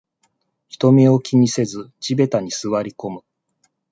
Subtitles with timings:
[0.67, 3.23] 人目を気にせず地べたに座りこむ